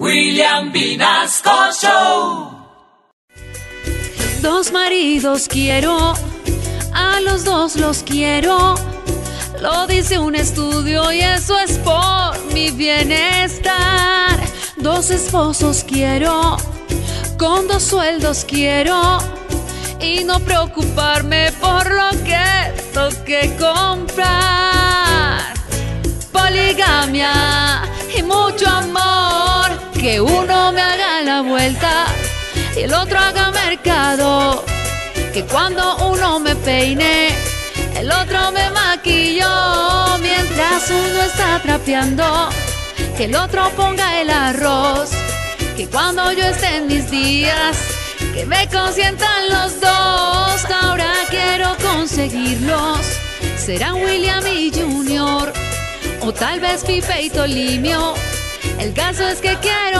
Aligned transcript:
William 0.00 0.72
Vinasco 0.72 1.70
Show. 1.80 2.50
Dos 4.42 4.72
maridos 4.72 5.46
quiero, 5.46 6.14
a 6.92 7.20
los 7.20 7.44
dos 7.44 7.76
los 7.76 8.02
quiero. 8.02 8.74
Lo 9.60 9.86
dice 9.86 10.18
un 10.18 10.34
estudio 10.34 11.12
y 11.12 11.20
eso 11.20 11.56
es 11.60 11.78
por 11.78 12.44
mi 12.52 12.72
bienestar. 12.72 14.36
Dos 14.78 15.10
esposos 15.10 15.84
quiero, 15.84 16.56
con 17.38 17.68
dos 17.68 17.84
sueldos 17.84 18.44
quiero. 18.44 19.18
Y 20.00 20.24
no 20.24 20.40
preocuparme 20.40 21.52
por 21.60 21.88
lo 21.88 22.10
que 22.24 22.82
toque 22.92 23.56
comprar. 23.58 24.43
Y 31.56 32.80
el 32.80 32.92
otro 32.92 33.16
haga 33.16 33.52
mercado. 33.52 34.64
Que 35.32 35.44
cuando 35.44 35.96
uno 36.08 36.40
me 36.40 36.56
peine, 36.56 37.28
el 37.96 38.10
otro 38.10 38.50
me 38.50 38.70
maquilló. 38.70 40.18
Mientras 40.20 40.90
uno 40.90 41.22
está 41.22 41.60
trapeando, 41.62 42.48
que 43.16 43.26
el 43.26 43.36
otro 43.36 43.70
ponga 43.76 44.20
el 44.20 44.30
arroz. 44.30 45.10
Que 45.76 45.86
cuando 45.86 46.32
yo 46.32 46.42
esté 46.42 46.76
en 46.76 46.88
mis 46.88 47.08
días, 47.08 47.76
que 48.34 48.44
me 48.46 48.68
consientan 48.68 49.48
los 49.48 49.80
dos. 49.80 50.64
Ahora 50.82 51.12
quiero 51.30 51.76
conseguirlos. 51.76 52.98
Serán 53.56 53.94
William 53.94 54.44
y 54.44 54.72
Junior, 54.72 55.52
o 56.20 56.32
tal 56.32 56.58
vez 56.58 56.82
Pipe 56.84 57.22
y 57.22 57.30
Tolimio. 57.30 58.14
El 58.80 58.92
caso 58.92 59.26
es 59.28 59.38
que 59.40 59.56
quiero 59.58 59.93